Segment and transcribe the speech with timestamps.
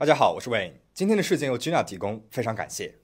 [0.00, 0.74] 大家好，我是 Wayne。
[0.94, 2.94] 今天的事件由 Gina 提供，非常感谢。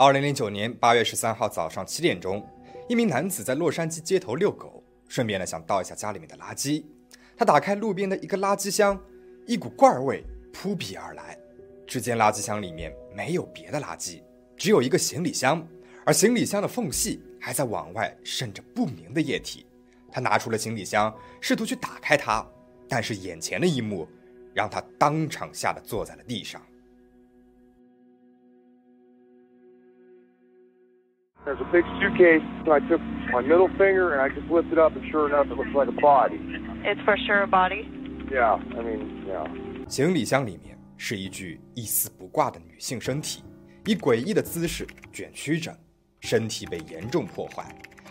[0.00, 2.42] 二零零九年八月十三号早上七点钟，
[2.88, 6.82] 一名男子在洛杉矶街头遛狗，顺便呢想倒一下家里面的垃圾。
[7.36, 8.98] 他打开路边的一个垃圾箱，
[9.46, 11.36] 一股怪味扑鼻而来。
[11.86, 14.22] 只见垃圾箱里面没有别的垃圾，
[14.56, 15.62] 只有一个行李箱，
[16.06, 19.66] 而行李箱的缝隙还在往外渗着不明的液体。
[20.10, 22.42] 他拿出了行李箱，试图去打开它，
[22.88, 24.08] 但是眼前的一幕
[24.54, 26.58] 让他当场吓得坐在了地上。
[31.44, 32.42] There's a big suitcase.
[32.64, 33.00] So I took
[33.32, 36.00] my middle finger and I just lifted up, and sure enough, it looks like a
[36.00, 36.38] body.
[36.84, 37.88] It's for sure a body.
[38.30, 39.46] Yeah, I mean, yeah.
[39.88, 43.42] 行李箱里面是一具一丝不挂的女性身体，
[43.86, 45.76] 以诡异的姿势卷曲着，
[46.20, 47.64] 身体被严重破坏，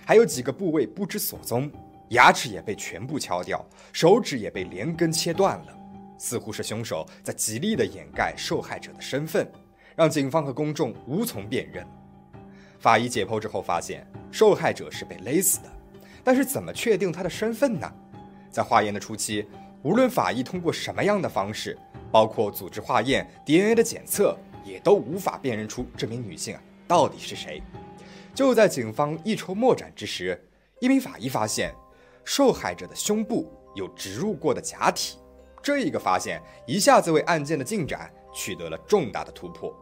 [0.05, 1.72] 还有几个部位不知所踪，
[2.09, 5.77] 牙齿也被全部敲掉，手指也被连根切断了，
[6.17, 9.50] 似乎是凶手在极力的掩盖受害者的身份，
[9.95, 11.85] 让警方和公众无从辨认。
[12.80, 15.69] 法医解剖之后发现，受害者是被勒死的，
[16.23, 17.91] 但是怎么确定他的身份呢？
[18.49, 19.45] 在化验的初期，
[19.83, 21.77] 无论法医通过什么样的方式，
[22.09, 27.61] 包括组织化验、DNA 的检测，也都无法辨认出这名女性啊到底是谁。
[28.33, 30.41] 就在警方一筹莫展之时，
[30.80, 31.75] 一名法医发现，
[32.23, 35.17] 受害者的胸部有植入过的假体，
[35.61, 39.75] 这一个发现一下子为案件的进展取得了重大的突破。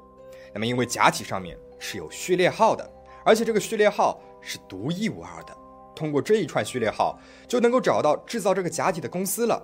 [0.52, 1.56] 那么，因为假体上面。
[1.80, 2.90] 是有序列号的，
[3.26, 5.56] 而且这个序列号是独一无二的。
[5.96, 9.62] 通过这一串序列号，就能够找到制造这个假体的公司了。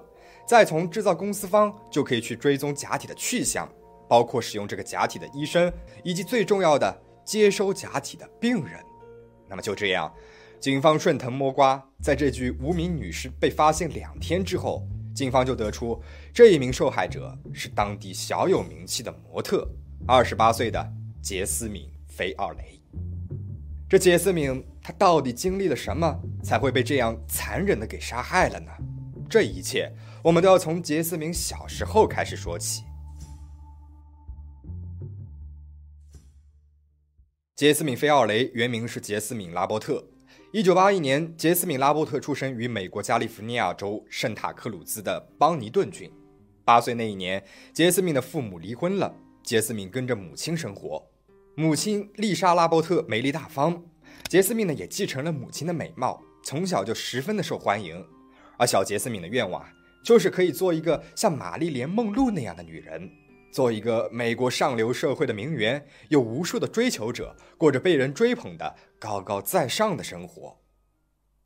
[0.48, 3.72] 再从制造公司方就可以去追踪假体的去向，
[4.10, 5.72] 包括使用这个假体的医生，
[6.04, 8.80] 以及最重要的接收假体的病人。
[9.48, 10.12] 那么就这样，
[10.60, 14.84] 警方顺藤摸瓜，在这具无名女尸被发现两天之后，
[15.16, 16.02] 警方就得出
[16.34, 19.68] 这一名受害者是当地小有名气的模特，
[20.08, 20.92] 二十八岁的
[21.22, 21.93] 杰斯敏。
[22.16, 22.80] 菲奥雷，
[23.90, 28.72] 这杰斯敏他到底经历了什么，才会被这样残忍的给杀害了呢？
[29.28, 29.92] 这一切，
[30.24, 32.84] 我们都要从杰斯敏小时候开始说起。
[37.56, 40.08] 杰斯敏·菲奥雷原名是杰斯敏·拉波特。
[40.52, 46.12] 一九八一年，杰斯敏·拉波特出生于美国加利福尼亚州圣塔克鲁兹的邦尼顿郡。
[46.64, 51.04] 八岁那一年，杰斯敏的父母离婚了，杰斯敏跟着母亲生活。
[51.56, 53.84] 母亲丽莎·拉波特美丽大方，
[54.28, 58.04] 杰斯敏呢也继承了母亲的美貌，从小就十分的受欢迎。
[58.58, 59.64] 而小杰斯敏的愿望
[60.04, 63.08] 就是可以做一个像玛丽莲·梦露那样的女人，
[63.52, 70.58] 做一个美国上流社会的名媛，有无数的追求者，过着被人追捧的高高在上的生活。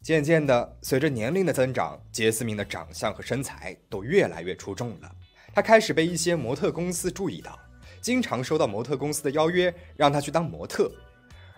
[0.01, 5.11] 渐渐的，随着年龄的增长，杰斯敏的长相和身材都越来越出众了，
[5.53, 7.59] 她开始被一些模特公司注意到。
[8.01, 10.91] 经常收到模特公司的邀约，让他去当模特。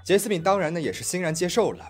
[0.04, 1.88] 杰斯敏当然呢也是欣然接受了，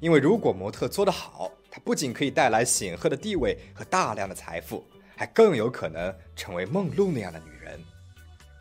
[0.00, 4.84] 因为如果模特做得好，他不仅可以带来显赫的地位和大量的财富，
[5.16, 7.80] 还更有可能成为梦露那样的女人。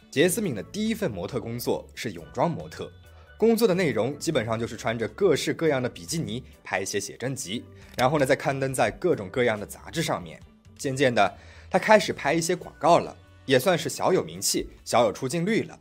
[0.10, 2.90] 杰斯敏的第一份模特工作是泳装模特，
[3.38, 7.64] 工作的内容基本上就是穿着各式各样的比基尼拍一些写真集，
[7.98, 10.40] 然后呢再刊登在各种各样的杂志上面。
[10.78, 11.38] 渐渐的，
[11.70, 13.16] 他开始拍一些广告了。
[13.46, 15.80] 也算是小有名气、小有出镜率了。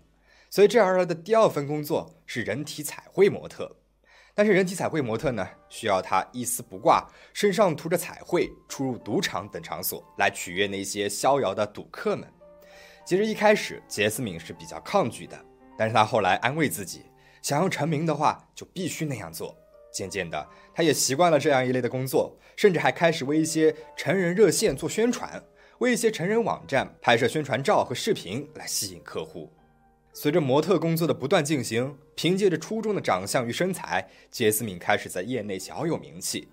[0.51, 3.77] 随之而来的第二份工作是人体彩绘模特，
[4.35, 12.31] 但是人体彩绘模特呢，需要他一丝不挂，身上涂着彩绘，出入赌场等场所来取悦那些逍遥的赌客们。
[13.05, 15.39] 其实一开始杰斯敏是比较抗拒的，
[15.77, 17.03] 但是他后来安慰自己，
[17.43, 19.57] 想要成名的话就必须那样做。
[19.93, 25.43] 渐渐的，他也习惯了这样一类的工作，甚至还开始为一些成人热线做宣传。
[25.78, 29.50] 为一些成人网站拍摄宣传照和视频来吸引客户。
[30.12, 36.47] 随着模特工作的不断进行，凭借着出众的长相与身材，杰斯敏开始在业内小有名气，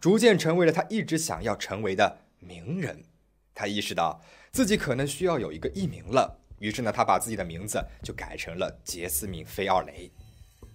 [0.00, 3.02] 逐渐成为了他一直想要成为的名人。
[3.52, 4.20] 他意识到
[4.52, 10.08] 自己可能需要有一个艺名了，于是呢，他把自己的名字就改成了杰斯敏·菲奥雷。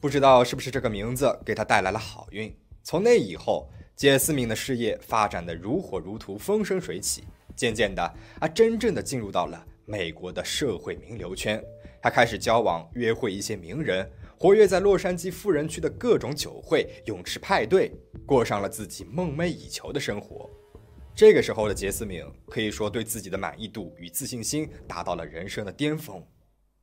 [0.01, 2.53] 不知道是不是这个名字给他带来了好运。
[2.83, 7.23] 从那以后，杰斯敏的事业发展的如火如荼，风生水起。
[7.55, 11.63] 渐渐的，他真正的进入到了美国的社会名流圈。
[12.01, 14.05] 他开始交往、约会一些名人，
[14.37, 17.91] 活跃在洛杉矶富人区的各种酒会、泳池派对，
[18.25, 20.49] 过上了自己梦寐以求的生活。
[21.15, 26.21] 这个时候的杰斯敏可以说对自己的满意度与自信心达到了人生的巅峰。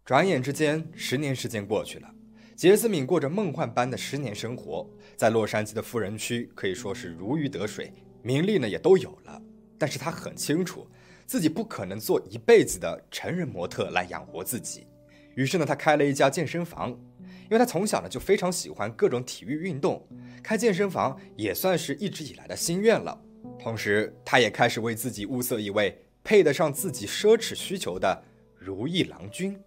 [0.04, 2.08] 转眼之间，十年时间过去了，
[2.56, 9.42] 杰斯敏过着梦幻般的十年生活，在洛杉矶的富人区可以说是如鱼得水，名利呢也都有了。
[9.80, 10.86] 但是他很清楚，
[11.24, 14.86] 自己不可能做一辈子的成人模特来养活自己。
[15.34, 20.06] 于是呢，他开了一家健身房，因为他从小呢就非常喜欢各种体育运动，
[20.42, 23.18] 开健身房也算是一直以来的心愿了。
[23.58, 28.22] 同时，他也开始为自己物色一位配得上自己奢侈需求的
[28.58, 29.58] 如意郎君。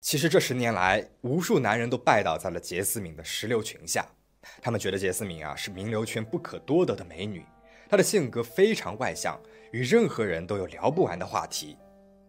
[0.00, 4.08] 其实这十年来，无数男人都拜倒在了杰斯敏的石榴裙下，
[4.60, 7.44] 他们觉得杰斯敏啊是名流圈不可多得的美女，
[7.88, 9.40] 她的性格非常外向。
[9.72, 11.76] 与任何人都有聊不完的话题，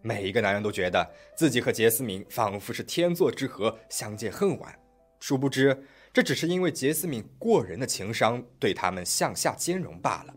[0.02, 4.76] 每一个男人都觉得自己和杰斯敏仿佛是天作之合，相见恨晚。
[5.20, 10.34] 殊不知，这只是因为杰斯敏过人的情商对他们向下兼容罢了。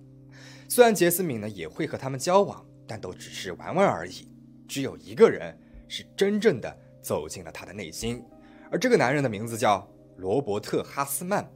[0.69, 4.31] 虽然杰斯敏呢也会和他们交往，但都只是玩玩而已。
[4.67, 8.23] 只有一个人是真正的走进了他的内心，
[8.71, 9.85] 而这个男人的名字叫
[10.17, 11.51] 罗伯特·哈斯曼。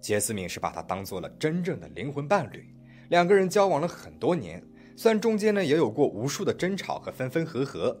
[0.00, 2.72] 杰斯敏是把他当做了真正的灵魂伴侣，
[3.10, 4.62] 两个人交往了很多年。
[4.96, 7.96] 虽然中间呢也有过无数的争吵和分分合合，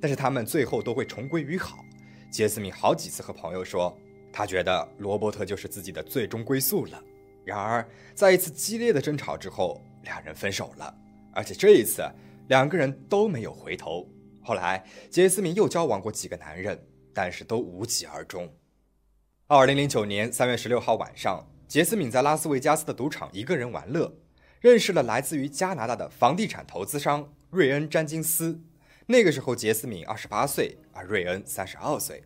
[0.00, 1.84] 但是他们最后都会重归于好。
[2.30, 3.96] 杰斯敏好几次和朋友说，
[4.32, 7.02] 他觉得罗伯特就是自己的最终归宿了。
[7.44, 10.94] 然而，在一次激烈的争吵之后，两人分手了，
[11.32, 12.02] 而且这一次
[12.48, 14.08] 两个人都没有回头。
[14.42, 16.78] 后来，杰斯敏又交往过几个男人，
[17.12, 18.48] 但是都无疾而终。
[19.54, 24.10] 二零零九年三月十六号晚上，杰斯敏在拉斯维加斯的赌场一个人玩乐。
[24.60, 28.62] 认识了来自于加拿大的房地产投资商瑞恩·詹金斯。
[29.04, 32.24] 那个时候，杰斯敏二十八岁，而瑞恩三十二岁，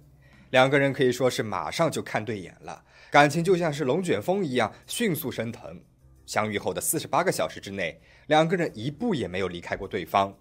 [0.51, 5.83] 两个人可以说是马上就看对眼了，感情就像是龙卷风一样迅速升腾。
[6.27, 10.33] 相遇后的四十八个小时之内，两个人一步也没有离开过对方。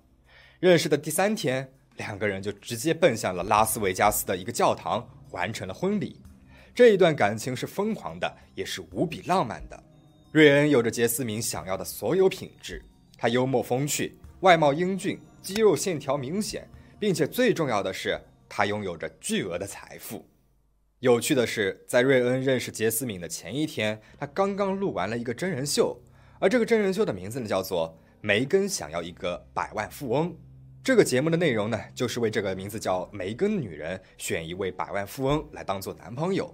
[0.59, 6.21] 认识的第三天，两个人就直接奔向了拉斯维加斯的一个教堂，完成了婚礼。
[6.75, 9.83] 这一段感情是疯狂的，也是无比浪漫的。
[10.33, 12.83] 瑞恩有着杰斯敏想要的所有品质，
[13.17, 16.67] 他幽默风趣，外貌英俊，肌肉线条明显，
[16.99, 18.19] 并且最重要的是，
[18.49, 20.27] 他拥有着巨额的财富。
[20.99, 25.97] 有趣的是，在瑞恩认识杰斯敏的前一天，他刚刚录完了一个真人秀，
[26.41, 30.29] 而这个真人秀的名字呢叫做《梅根想要一个百万富翁》。
[30.83, 36.53] 这个节目的内容呢，就是为这个名字叫梅根的女人选一位百万富翁来当做男朋友。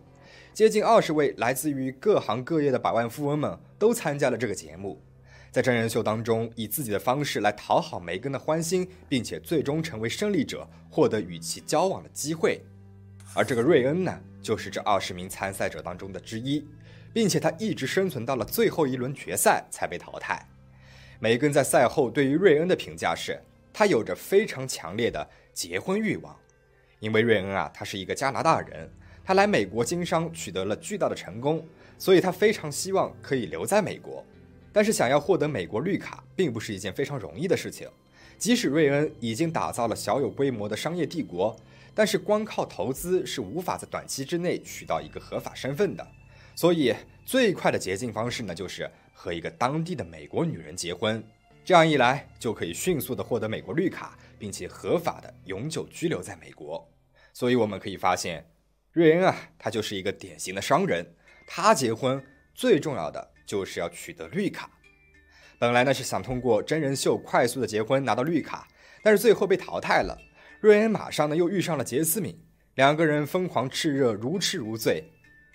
[0.54, 5.02] 接近二十位来自于各行各业的百万富翁们都参加了这个节目，
[5.50, 12.62] 在真人秀当中，以自己的方式来讨好梅根的欢心，并且最终成为胜利者，获得与其交往的机会。
[13.34, 16.68] 而这个瑞恩呢，就是这二十名参赛者当中的之一，
[17.14, 20.46] 并且他一直生存到了最后一轮决赛才被淘汰。
[21.20, 26.38] 梅根在赛后对于瑞恩的评价是，他有着非常强烈的结婚欲望，
[27.00, 28.92] 因为瑞恩啊，他是一个加拿大人。
[29.24, 31.66] 他来美国经商取得了巨大的成功，
[31.98, 34.26] 所以他非常希望可以留在美国。
[34.74, 37.90] 但是想要获得美国绿卡并不是一件非常容易的事情。
[38.38, 41.56] 即使瑞恩已经打造了小有规模的商业帝国，
[41.94, 46.08] 但是光靠投资是无法在短期之内取到一个合法身份的。
[46.56, 46.94] 所以
[47.24, 51.24] 最快的捷径方式呢，就是和一个当地的美国女人结婚。
[51.64, 56.90] 这样一来就可以迅速的获得美国绿卡，并且合法的永久居留在美国。
[57.34, 58.44] 所以我们可以发现。
[58.94, 61.16] 瑞恩啊，他就是一个典型的商人。
[61.48, 62.22] 他结婚
[62.54, 64.70] 最重要的就是要取得绿卡。
[65.58, 68.68] 本来呢是想通过真人秀快速的结婚拿到绿卡，
[69.02, 70.18] 但是最后被淘汰了。
[70.60, 72.38] 瑞恩马上呢又遇上了杰斯敏，
[72.76, 75.04] 两个人疯狂炽热，如痴如醉。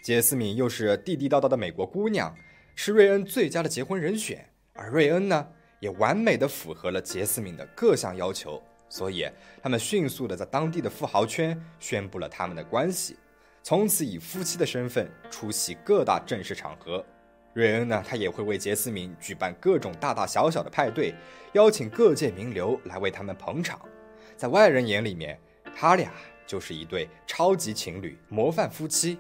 [0.03, 2.35] 杰斯敏又是地地道道的美国姑娘，
[2.75, 4.49] 是瑞恩最佳的结婚人选。
[4.73, 5.47] 而瑞恩呢，
[5.81, 9.29] 也完美的符合了杰斯敏的各项要求，所以
[9.63, 13.17] 他们迅速的在当地的富豪圈宣布了他们的关系。
[13.69, 17.05] 从此以夫妻的身份出席各大正式场合，
[17.53, 21.13] 瑞恩呢，他也会为杰斯敏举办各种大大小小的派对，
[21.53, 23.81] 邀请各界名流来为他们捧场。
[24.37, 25.37] 在外人眼里面，
[25.75, 26.13] 他俩
[26.47, 29.19] 就是一对超级情侣、模范夫妻。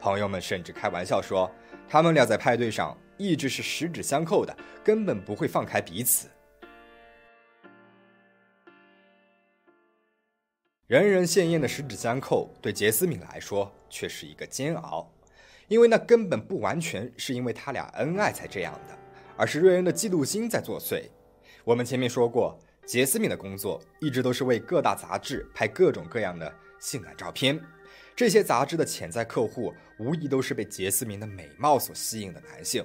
[0.00, 1.50] 朋友们甚至开玩笑说，
[1.86, 6.28] 他们俩在派对上一直是十指相扣的，根本不会放开彼此。
[10.88, 15.08] 人人羡艳的十指相扣，对杰斯敏来说却是一个煎熬，
[15.68, 18.98] 因为那根本不完全是因为他俩恩爱才这样的，
[19.36, 21.04] 而是瑞恩的嫉妒心在作祟。
[21.64, 27.58] 我们前面说过，杰斯敏的工作一直都是为各大杂志拍各种各样的性感照片。
[28.14, 32.84] 这些杂志的潜在客户无疑都是被杰斯敏的美貌所吸引的男性。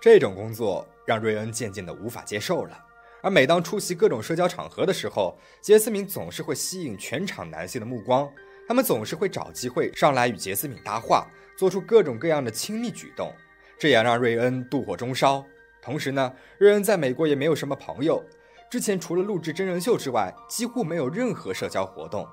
[0.00, 2.85] 这种工作让瑞恩渐渐的无法接受了。
[3.26, 8.32] 而每当出席各种社交场合的时候，杰斯敏总是会吸引全场男性的目光。
[8.68, 11.26] 他们总是会找机会上来与杰斯敏搭话，
[11.58, 13.34] 做出各种各样的亲密举动，
[13.76, 15.44] 这也让瑞恩妒火中烧。
[15.82, 18.22] 同时呢，瑞恩在美国也没有什么朋友，
[18.70, 22.24] 之前除了录制真人秀之外，几乎没有任何社交活动。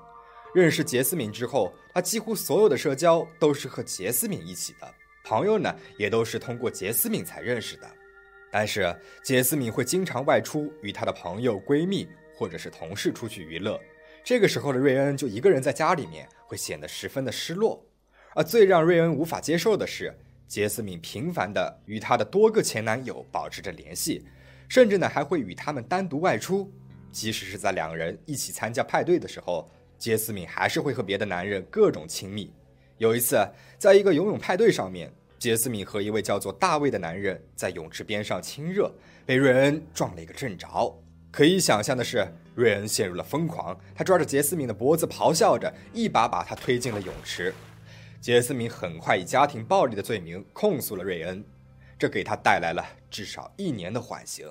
[0.54, 7.90] 认识杰斯敏之后，他几乎所有的社交都是和杰斯敏一起的，朋友呢也都是通过杰斯敏才认识的。
[8.56, 12.06] 但是杰斯敏会经常外出，与她的朋友、闺蜜
[12.36, 13.80] 或者是同事出去娱乐。
[14.22, 17.84] 这个时候的瑞恩就一个人在家里面，会显得十分的失落。
[18.32, 24.24] 而最让瑞恩无法接受的是，杰斯敏频繁的与她的多个前男友保持着联系，
[24.68, 26.72] 甚至呢还会与他们单独外出。
[27.10, 29.68] 即使是在两人一起参加派对的时候，
[29.98, 32.54] 杰斯敏还是会和别的男人各种亲密。
[32.98, 33.36] 有一次，
[33.78, 35.12] 在一个游泳派对上面，
[35.44, 38.90] 杰斯敏和一位叫做大卫的男人在泳池边上亲热，
[39.26, 40.98] 被瑞恩撞了一个正着。
[41.30, 47.52] 可以想象的是，瑞恩陷入了疯狂，他抓着杰斯敏的脖子，咆哮着，一把把他推进了泳池。
[48.22, 51.44] 杰斯敏很快以家庭暴力的罪名控诉了瑞恩，
[51.98, 54.50] 这给他带来了至少一年的缓刑。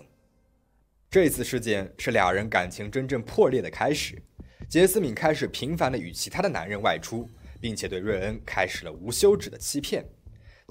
[1.10, 4.22] 这次事件是俩人感情真正破裂的开始。
[4.70, 7.28] 杰斯敏开始频繁地与其他的男人外出，
[7.60, 10.06] 并且对瑞恩开始了无休止的欺骗，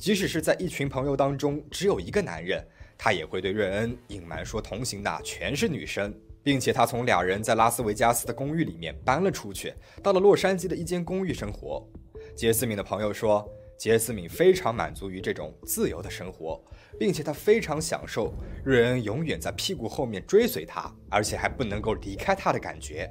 [0.03, 2.61] 即使是在一群朋友当中只有一个男人。
[2.99, 11.89] 他也会对瑞恩隐瞒说同行的全是女生，并且他从俩人在拉斯维加斯的公寓里面搬了出去，到了洛杉矶的一间公寓生活。
[12.35, 16.61] 杰斯敏的朋友说，杰斯敏非常满足于这种自由的生活，
[16.99, 23.09] 并且他非常享受瑞恩永远在屁股后面追随他，而且还不能够离开他的感觉。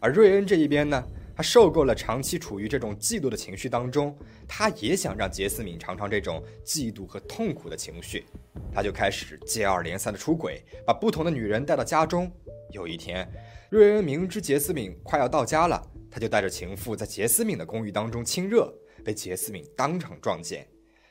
[0.00, 1.04] 而瑞恩这一边呢？
[1.34, 8.24] 他受够了长期处于这种嫉妒的情绪当中，他也想让杰斯敏尝尝这种嫉妒和痛苦的情绪，
[8.72, 12.30] 他就开始接二连三的出轨，把不同的女人带到家中。
[12.70, 13.26] 有一天，
[13.70, 18.72] 瑞恩明知杰斯敏快要到家了，他就带着情妇在杰斯敏的公寓当中亲热，
[19.04, 20.66] 被杰斯敏当场撞见。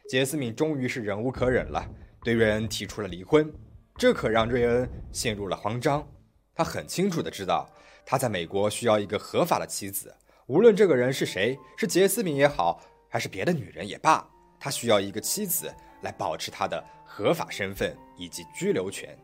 [0.10, 1.88] 杰斯敏终于是忍无可忍了，
[2.24, 3.52] 对瑞恩提出了离婚，
[3.96, 6.08] 这可让瑞恩陷入了慌张。
[6.54, 7.70] 他很清楚的知道。
[8.12, 10.14] 他在美国需要一个合法的妻子，
[10.48, 19.18] 无论这个人是谁，是杰斯敏也好，还是别的女人也罢，他需要一个妻子来保持他的合法身份以及居留权。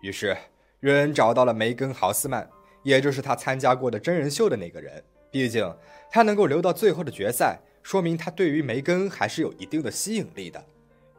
[0.00, 0.34] 于是，
[0.80, 2.48] 瑞恩找到了梅根·豪斯曼，
[2.82, 5.04] 也就是他参加过的真人秀的那个人。
[5.30, 5.76] 毕竟，
[6.10, 10.64] 他能够留到最后的决赛，说明他对于梅根还是有一定的吸引力的。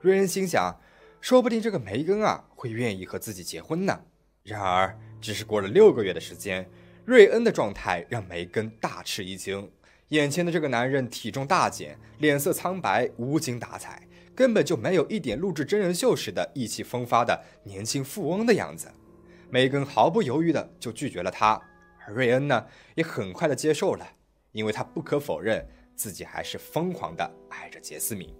[0.01, 0.81] 瑞恩心想，
[1.21, 4.05] 说不定这个梅根啊会愿意和自己结婚呢。
[4.41, 6.69] 然而，只是过了六个月的时间，
[7.05, 9.71] 瑞恩的状态让梅根大吃一惊。
[10.09, 18.91] 眼前的这个男人体重大减，脸色苍白，无精打采，根本就没有一点录制真人秀时的意气风发的年轻富翁的样子。
[19.49, 21.57] 梅根毫不犹豫的就拒绝了他，
[22.05, 24.05] 而瑞恩呢，也很快的接受了，
[24.51, 25.65] 因为他不可否认
[25.95, 28.35] 自己还是疯狂的爱着杰斯明。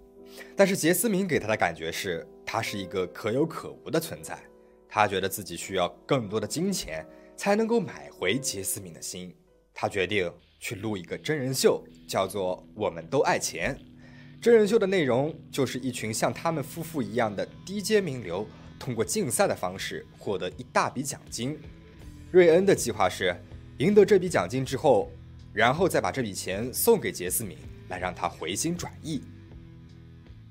[0.54, 4.38] 但是杰斯明给他的感觉是，他是一个可有可无的存在。
[4.96, 7.04] 他觉得自己需要更多的金钱
[7.36, 9.34] 才能够买回杰斯敏的心。
[9.74, 13.74] 他决定去录一个真人秀，叫做《我们都爱钱》。
[14.40, 18.46] 真人秀的内容就是一群像他们夫妇一样的低阶名流，
[18.78, 21.58] 通过竞赛的方式获得一大笔奖金。
[22.30, 23.36] 瑞恩的计划是
[23.78, 25.10] 赢得这笔奖金之后，
[25.52, 27.58] 然后再把这笔钱送给杰斯敏，
[27.88, 29.24] 来让他回心转意。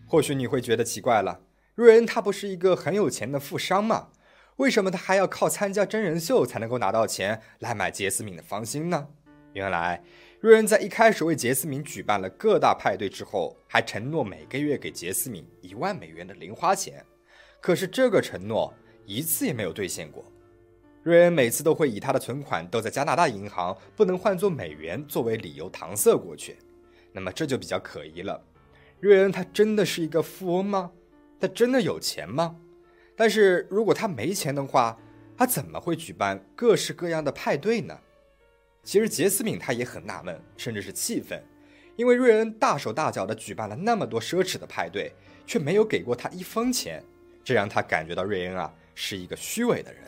[0.05, 1.39] 或许你会觉得奇怪了，
[1.75, 4.09] 瑞恩他不是一个很有钱的富商吗？
[4.57, 9.07] 为什么他还要靠参加真人秀才能够拿到钱来买杰斯敏的芳心呢？
[9.53, 10.03] 原来，
[10.39, 17.03] 瑞恩在一开始为杰斯敏举办了各大派对之后，还承诺每个月给杰斯敏一万美元的零花钱。
[17.62, 18.74] 可是这个承诺
[19.05, 20.25] 一次也没有兑现过。
[21.01, 26.57] 瑞恩每次都会以他的存款都在加拿大银行，不能换作美元作为理由搪塞过去。
[27.12, 28.41] 那么这就比较可疑了。
[29.00, 30.91] 瑞恩他真的是一个富翁吗？
[31.39, 32.55] 他真的有钱吗？
[33.15, 34.98] 但是如果他没钱的话，
[35.38, 38.00] 他怎么会举办各式各样的派对呢？
[38.84, 41.41] 其实杰斯敏他也很纳闷，甚至是气愤，
[41.96, 45.13] 因为瑞恩大手大脚的举办了那么多奢侈的派对，
[45.48, 47.03] 却没有给过他一分钱，
[47.43, 50.01] 这让他感觉到瑞恩啊是一个虚伪的人。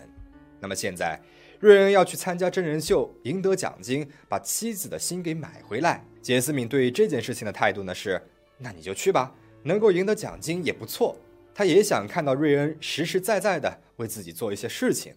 [0.59, 1.19] 那么现在，
[1.59, 6.03] 瑞恩要去参加真人秀，赢得奖金，把妻子的心给买回来。
[6.21, 8.21] 杰斯敏对于这件事情的态度呢是：
[8.57, 9.33] 那你就去吧，
[9.63, 11.15] 能够赢得奖金也不错。
[11.57, 15.13] 他也想看到瑞恩实实在在的为自己做一些事情。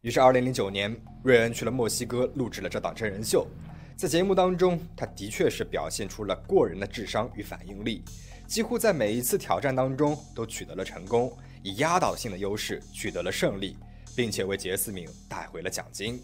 [0.00, 3.46] 于是，2009年，瑞恩去了墨西哥录制了这档真人秀。
[3.94, 8.02] 在节目当中，他的确是表现出了过人的智商与反应力，
[8.46, 11.30] 几乎在每一次挑战当中都取得了成功，
[11.62, 13.76] 以压倒性的优势取得了胜利，
[14.16, 16.18] 并且为杰斯敏带回了奖金。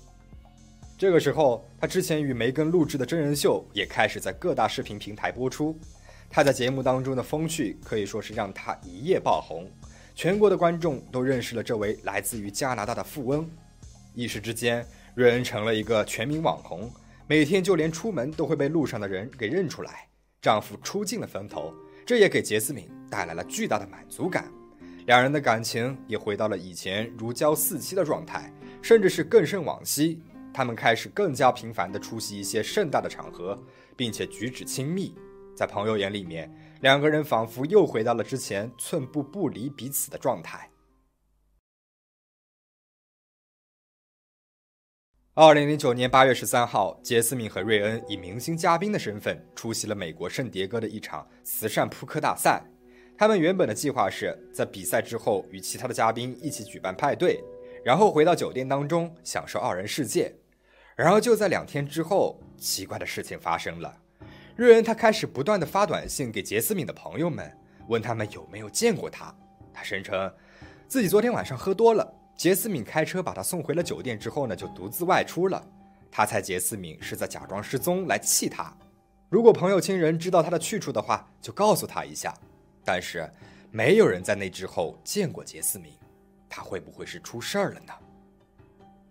[0.97, 5.78] 这个时候，他之前与梅根录制的真人秀也开始在各大视频平台播出。
[6.30, 9.70] 他在节目当中的风趣可以说是让他一夜爆红，
[10.14, 13.49] 全国的观众都认识了这位来自于加拿大的富翁。
[14.14, 16.90] 一时之间，瑞恩成了一个全民网红，
[17.26, 20.06] 每天就连出门都会被路上的人给认出来。
[20.40, 21.73] 丈夫出尽了风头，
[22.06, 24.50] 这也给杰斯敏带来了巨大的满足感。
[25.06, 30.20] 两人的感情也回到了以前如胶似漆的状态，甚至是更胜往昔。
[30.52, 33.58] 他们开始更加频繁地出席一些盛大的场合，
[33.97, 35.14] 并且举止亲密。
[35.58, 36.48] 在朋友眼里面，
[36.82, 40.70] 两个人仿佛又回到了之前寸步不离彼此的状态。
[45.34, 52.62] 二零零九年八月十三号，杰斯敏和瑞恩以明星嘉宾的身份出席了美国圣迭戈的一场慈善扑克大赛。
[53.16, 57.42] 他们原本的计划是在比赛之后与其他的嘉宾一起举办派对，
[57.84, 60.32] 然后回到酒店当中享受二人世界。
[60.94, 64.02] 然而就在两天之后，奇怪的事情发生了。
[64.58, 69.32] 瑞恩他开始不断的发短信给杰斯敏的朋友们，问他们有没有见过他。
[69.72, 70.34] 他声称
[70.88, 72.12] 自己昨天晚上喝多了。
[72.34, 75.64] 杰斯敏开车把他送回了酒店之后呢，就独自外出了。
[76.10, 78.76] 他猜杰斯敏是在假装失踪来气他。
[79.28, 82.34] 如果朋友亲人知道他的去处的话，就告诉他一下。
[82.84, 83.30] 但是
[83.70, 85.92] 没有人在那之后见过杰斯敏，
[86.48, 87.92] 他会不会是出事儿了呢？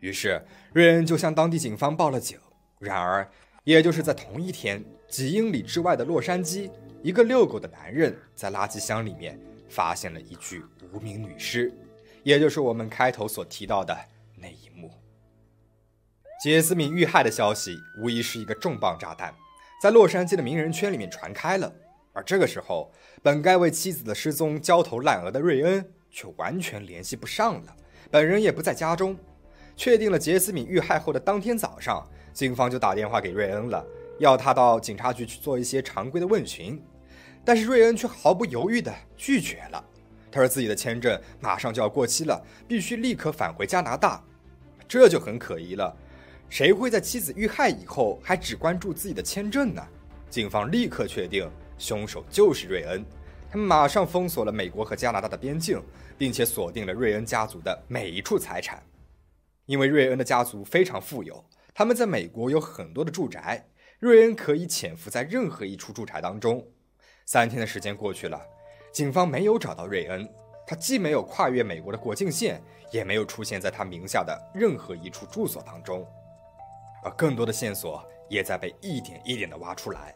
[0.02, 2.38] 于是瑞恩就向当地警方报了警。
[2.80, 3.28] 然而，
[3.68, 6.72] 也就是在同一天，几英里之外的洛杉矶，
[7.04, 11.70] 一个遛狗的男人在垃圾箱里面发现了一具无名女尸。
[12.24, 13.94] 也就是我们开头所提到的
[14.38, 14.90] 那一幕，
[16.42, 19.36] 杰斯敏遇害的消息无疑是一个重磅炸弹，
[19.82, 21.70] 在洛杉矶的名人圈里面传开了。
[22.14, 22.90] 而这个时候，
[23.22, 27.76] 本该为妻子的失踪焦头烂额的瑞恩却完全联系不上了，
[28.10, 29.18] 本人也不在家中。
[29.76, 33.84] 确定了杰斯敏遇害后的当天早上，警方就打电话给瑞恩了，
[34.20, 36.80] 要他到警察局去做一些常规的问询，
[37.44, 39.84] 但是瑞恩却毫不犹豫地拒绝了。
[40.32, 44.24] 他说自己的签证马上就要过期了，必须立刻返回加拿大，
[44.88, 45.92] 这就很可疑了。
[46.48, 49.82] 谁会在妻子遇害以后还只关注自己的签证呢？
[50.30, 53.04] 警方立刻确定凶手就是瑞恩，
[53.50, 55.82] 他们马上封锁了美国和加拿大的边境，
[56.20, 58.80] 并且锁定了瑞恩家族的每一处财产。
[59.66, 61.44] 因为瑞恩的家族非常富有，
[61.78, 63.64] 他们在美国有很多的住宅，
[64.00, 66.66] 瑞恩可以潜伏在任何一处住宅当中。
[67.28, 68.42] 三天的时间过去了。
[68.92, 70.28] 警方没有找到瑞恩，
[70.66, 72.60] 他既没有跨越美国的国境线，
[72.90, 76.04] 也没有出现在他名下的任何一处住所当中，
[77.04, 80.16] 而更多的线索也在被一点一点的挖出来。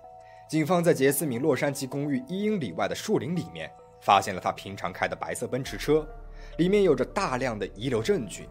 [0.49, 3.71] 警方在杰斯敏洛杉矶公寓一英里外的树林里面，
[4.01, 6.07] 发现了他平常开的白色奔驰车，
[6.57, 8.49] 里面有着大量的遗留证据，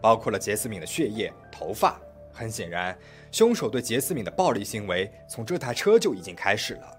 [0.00, 2.00] 包括了杰斯敏的血液、头发。
[2.38, 2.96] 很显然，
[3.32, 6.96] 凶手对杰斯敏的暴力行为从这台车就已经开始了。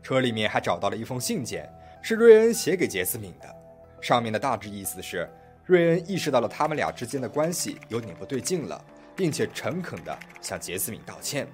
[0.00, 1.68] 车里面还找到了一封信件，
[2.00, 3.56] 是瑞恩写给杰斯敏的。
[4.00, 5.28] 上面的大致意思是，
[5.64, 8.84] 瑞恩意识到了他们俩之间的关系有点不对劲了，
[9.16, 11.48] 并且诚恳地向杰斯敏道歉。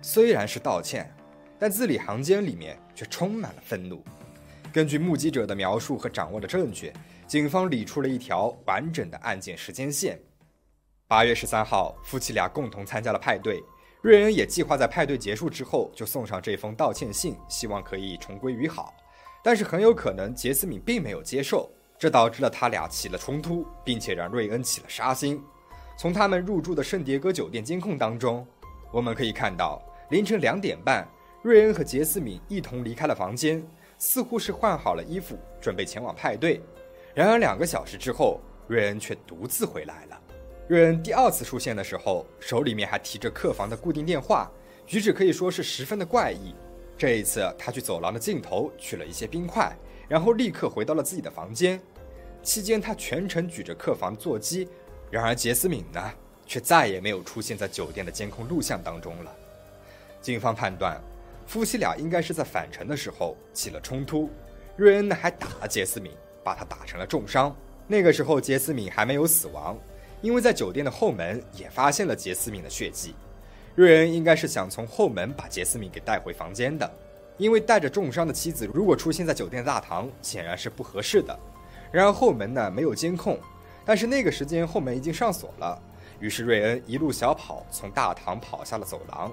[0.00, 1.12] 虽然是道歉，
[1.58, 4.04] 但字里行间里面却充满了愤怒。
[4.72, 6.92] 根据目击者的描述和掌握的证据，
[7.26, 10.18] 警方理出了一条完整的案件时间线。
[11.12, 13.62] 八月十三号，夫妻俩共同参加了派对。
[14.00, 18.94] 瑞恩也计划在派对结束之后就送上这封道歉信，希望可以重归于好。
[19.44, 25.38] 但是很有可能杰斯敏并没有接受，这导致了他俩起了冲突，并且让瑞恩起了杀心。
[25.98, 28.46] 从他们入住的圣迭戈酒店监控当中，
[28.90, 31.06] 我们可以看到凌晨两点半，
[31.42, 33.62] 瑞恩和杰斯敏一同离开了房间，
[33.98, 36.62] 似乎是换好了衣服准备前往派对。
[37.14, 40.18] 然而两个小时之后，瑞恩却独自回来了。
[40.72, 44.50] 瑞恩第二次出现的时候，手里面还提着客房的固定电话，
[44.86, 46.54] 举止可以说是十分的怪异。
[46.96, 49.76] 这一次，他去走廊的尽头取了一些冰块，
[50.08, 51.78] 然后立刻回到了自己的房间。
[52.42, 54.66] 期间，他全程举着客房座机。
[55.10, 56.10] 然而，杰斯敏呢，
[56.46, 59.36] 却再也没有出现在酒店的监控录像当中了。
[60.22, 60.98] 警方判断，
[61.46, 64.30] 夫妻俩应该是在返程的时候起了冲突。
[64.76, 67.54] 瑞恩呢，还打了杰斯敏，把他打成了重伤。
[67.86, 69.78] 那个时候，杰斯敏还没有死亡。
[70.22, 73.14] 因为在酒店的后门也发现了杰斯敏的血迹，
[73.74, 76.90] 瑞恩应该是想从后门把杰斯敏给带回房间的。
[77.38, 81.36] 因为带着重伤的妻子如果出现在酒店大堂，显然是不合适的。
[81.90, 83.36] 然而后门呢没有监控，
[83.84, 85.82] 但是那个时间后门已经上锁了，
[86.20, 89.32] 于是瑞恩一路小跑从大堂跑下了走廊。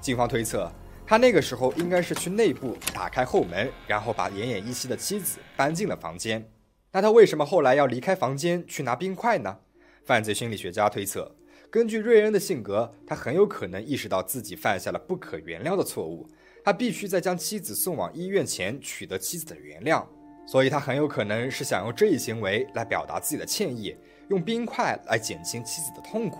[0.00, 0.68] 警方推测，
[1.06, 6.44] 他那个时候应该是去内部打开后门，然后把奄奄一息的妻子搬进了房间。
[6.90, 9.58] 那他为什么后来要离开房间去拿冰块呢？
[10.06, 11.28] 犯罪心理学家推测，
[11.68, 16.24] 根据瑞恩的性格，他很有可能意识到自己犯下了不可原谅的错误，
[16.62, 20.06] 他必须在将妻子送往医院前取得妻子的原谅，
[20.46, 23.96] 所以他很有可能是想用这一行为来表达自己的歉意，
[24.28, 26.38] 用冰块来减轻妻子的痛苦。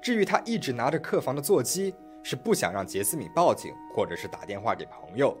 [0.00, 5.36] 至于他一直拿着客房的座机，是不想让杰斯敏报警，或者是打电话给朋友。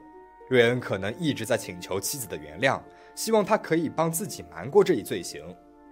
[0.50, 2.80] 瑞恩可能一直在请求妻子的原谅，
[3.14, 5.40] 希望他可以帮自己瞒过这一罪行。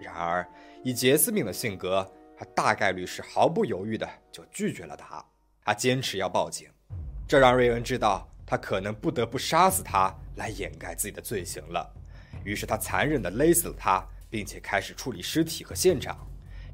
[0.03, 0.47] 然而，
[0.83, 5.23] 以杰斯敏的性格，他大概率是毫不犹豫的就拒绝了他。
[5.63, 6.69] 他坚持要报警，
[7.27, 11.89] 这让瑞恩知道他可能不得不杀死他来掩盖自己的罪行了。
[12.43, 16.17] 于是他残忍地勒死了他，并且开始处理尸体和现场。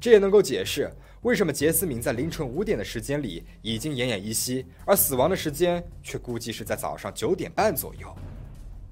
[0.00, 0.90] 这也能够解释
[1.20, 8.12] 为什么杰斯敏在凌晨五点的时间里已经奄奄一息，而死亡的时间却估计是在早上九点半左右。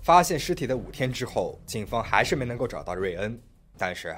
[0.00, 3.40] 发现尸体的五天之后，警方还是没能够找到瑞恩。
[3.78, 4.14] 但是，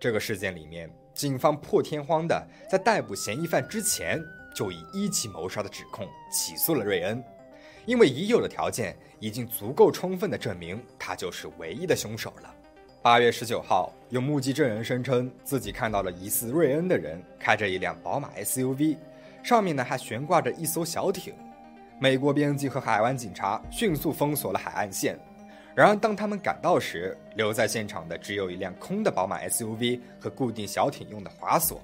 [0.00, 4.20] 这个事件里面，警方破天荒的在逮捕嫌疑犯之前，
[4.54, 7.22] 就以一级谋杀的指控起诉了瑞恩，
[7.86, 12.54] 因为已有的条件已经足够充分的证明他就是唯一的凶手了。
[13.00, 18.96] 八月十九号，有目击证人声称自己看到了疑似瑞恩的人开着一辆宝马 SUV，
[19.42, 21.34] 上面呢还悬挂着一艘小艇。
[22.00, 25.18] 美国边境和海湾警察迅速封锁了海岸线。
[25.74, 31.82] 然而，当他们赶到时，留在现场的只有一辆空的宝马 SUV 和固定小艇用的滑索。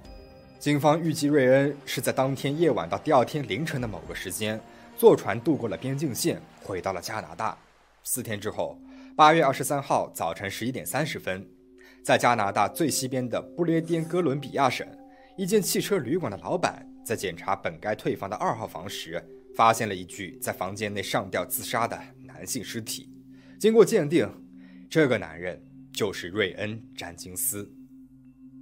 [0.61, 4.61] 警方预计瑞恩是在当天夜晚到第二天凌晨的某个时间，
[4.97, 7.59] 坐船渡过了边境线，回到了加拿大。
[8.05, 8.79] 四天之后，
[9.17, 11.45] 八月二十三号早晨十一点三十分，
[12.05, 14.87] 在加拿大最西边的不列颠哥伦比亚省，
[15.37, 19.21] 一间汽车旅馆的老板在检查本该退房的二号房时，
[19.57, 23.10] 发现了一具在房间内上吊自杀的男性尸体。
[23.61, 24.27] 经过鉴定，
[24.89, 27.71] 这个男人就是瑞恩·詹金斯。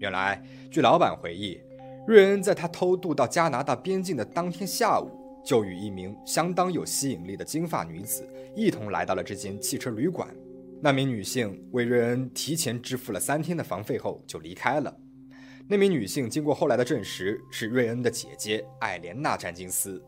[0.00, 1.60] 原来，据老板回忆，
[2.08, 5.08] 瑞恩在他偷渡到加拿大边境的当天下午，
[5.46, 10.28] 就与一名相当有吸引力的金发女子一同来到了这间汽车旅馆。
[10.82, 14.92] 那名女性为瑞恩提前支付了三天的房费后就离开了。
[15.68, 20.02] 那名女性经过后来的证实是瑞恩的姐姐艾莲娜·詹金斯。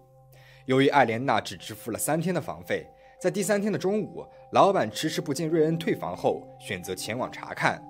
[0.66, 2.84] 由于艾莲娜只支付了三天的房费。
[3.20, 7.80] 在第三天的中午，老板迟迟不见瑞恩退房后，选择前往查看，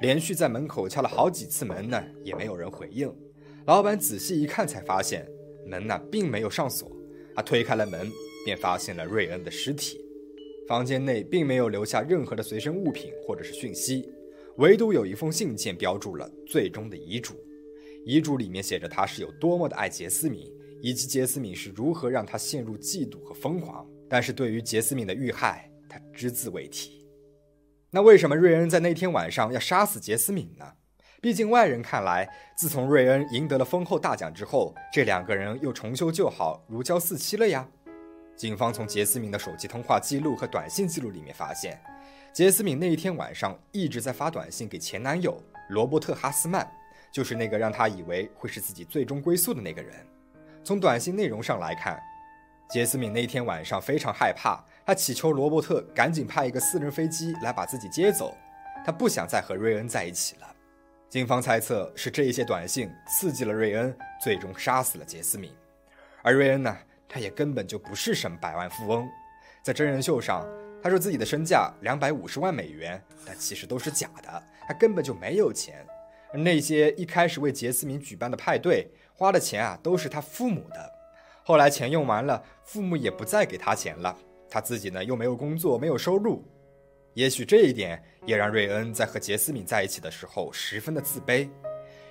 [0.00, 3.08] 连续在门口敲了好几次门呢，也没有人回应。
[3.66, 5.24] 老板仔细一看，才发现
[5.64, 6.90] 门呢并没有上锁。
[7.36, 8.10] 他推开了门，
[8.44, 10.00] 便发现了瑞恩的尸体。
[10.66, 14.12] 房间内并没有留下任何的随身物品或者是讯息，
[14.56, 17.34] 唯独有一封信件标注了最终的遗嘱。
[18.04, 23.88] 遗嘱里面写着他是有多么的爱杰斯敏，以及杰斯敏是如何让他陷入嫉妒和疯狂。
[24.08, 27.06] 但是对于杰斯敏的遇害，他只字未提。
[27.90, 30.72] 那为什么瑞恩在那天晚上要杀死杰斯敏呢？
[31.20, 32.26] 毕竟外人看来，
[32.56, 37.68] 自从瑞恩赢得了丰厚大奖之后，这两个人又重修旧好，如胶似漆了呀。
[38.34, 41.78] 警方从杰斯敏的手机通话记录和短信记录里面发现，
[42.32, 46.66] 杰斯敏那一天晚上一直在发短信给前男友罗伯特·哈斯曼，
[47.12, 49.94] 就是那个让他以为会是自己最终归宿的那个人。
[50.64, 52.00] 从短信内容上来看。
[52.70, 58.36] 杰斯敏那天晚上非常害怕，他祈求罗伯特赶紧派一个私人飞机来把自己接走，
[58.84, 60.54] 他不想再和瑞恩在一起了。
[61.08, 65.50] 警方猜测是这一些短信刺激了瑞恩，最终杀死了杰斯敏。
[66.20, 66.76] 而瑞恩呢，
[67.08, 69.08] 他也根本就不是什么百万富翁，
[69.62, 70.46] 在真人秀上
[70.82, 75.86] 他说自己的身价两百五十万美元，但其实都是假的，他根本就没有钱。
[76.34, 80.92] 而那些一开始为杰斯敏举办的派对花的钱啊，都是他父母的。
[81.42, 84.14] 后来钱用完了，父母也不再给他钱了，
[84.52, 86.44] 他自己呢又没有工作，没有收入，
[87.14, 91.48] 也许这一点也让瑞恩在和杰斯敏在一起的时候十分的自卑，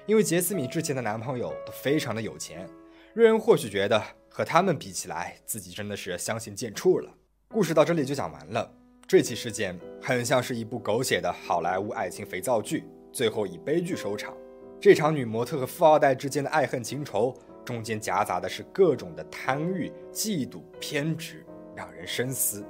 [0.07, 2.67] 因为杰斯敏之前的男朋友都非常的有钱，
[3.13, 7.13] 瑞恩或许觉得和他们比起来，自己真的是相形见绌了。
[7.47, 8.73] 故事到这里就讲完了，
[9.07, 14.35] 这起事件很像是一部狗血的好莱坞爱情肥皂剧，最后以悲剧收场。
[14.79, 17.37] 这场女模特和富二代之间的爱恨情仇。
[17.63, 21.45] 中间夹杂的是各种的贪欲、嫉妒、偏执，
[21.81, 22.63] 让人深思。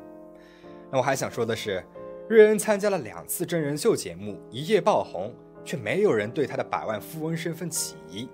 [0.90, 1.84] 那我还想说的是，
[2.30, 8.30] 瑞恩参加了两次真人秀节目，一夜爆红，却没有人对他的百万富翁身份起疑。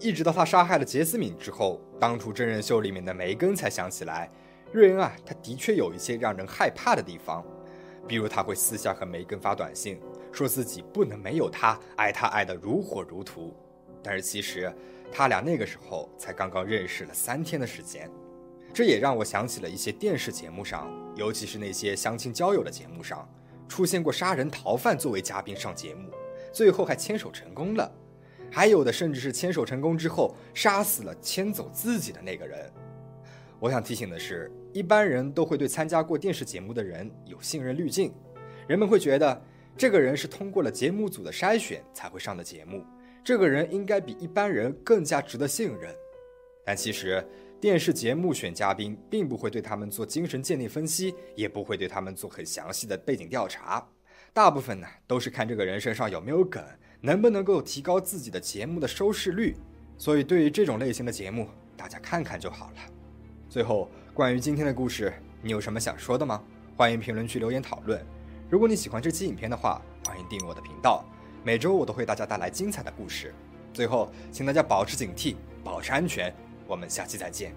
[0.00, 4.30] 一直到他杀害了杰斯敏之后，当初真人秀里面的梅根才想起来，
[4.72, 7.44] 瑞恩啊，他的确有一些让人害怕的地方，
[8.08, 10.00] 比如他会私下和梅根发短信，
[10.32, 13.54] 说自己不能没有他，爱他爱得如火如荼。
[14.02, 14.72] 但是其实，
[15.12, 18.10] 他俩那个时候才刚刚认识了三天的时间。
[18.76, 23.26] 这也让我想起了一些电视节目上，尤其是那些相亲交友的节目上，
[23.66, 26.10] 出现过杀人逃犯作为嘉宾上节目，
[26.52, 27.90] 最后还牵手成功了。
[28.50, 32.70] 还有的甚至是牵手成功之后，杀死了牵走自己的那个人。
[33.58, 38.12] 我想提醒的是，一般人都会对参加过电视节目的人有信任滤镜，
[38.68, 39.42] 人们会觉得
[39.74, 42.84] 这个人是通过了节目组的筛选才会上的节目，
[43.24, 45.90] 这个人应该比一般人更加值得信任。
[46.62, 47.24] 但其实，
[47.58, 53.82] 电视节目选嘉宾并不会对他们做精神鉴定分析，也不会对他们做很详细的背景调查，
[54.34, 56.62] 大部分呢都是看这个人身上有没有梗，
[57.00, 59.56] 能不能够提高自己的节目的收视率。
[59.96, 62.76] 所以，对于这种类型的节目，大家看看就好了。
[63.48, 66.44] 最后，关于今天的故事，你有什么想说的吗？
[66.76, 68.04] 欢迎评论区留言讨论。
[68.50, 71.02] 如果你喜欢这期影片的话，欢迎订阅我的频道。
[71.42, 73.34] 每周我都会为大家带来精彩的故事。
[73.72, 76.34] 最后，请大家保持警惕，保持安全。
[76.66, 77.54] 我们下期再见。